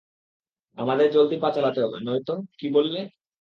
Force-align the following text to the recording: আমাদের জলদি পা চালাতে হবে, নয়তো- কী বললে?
আমাদের 0.77 1.07
জলদি 1.11 1.35
পা 1.39 1.49
চালাতে 1.55 1.79
হবে, 1.83 1.97
নয়তো- 2.01 2.33
কী 2.59 2.67
বললে? 2.75 2.99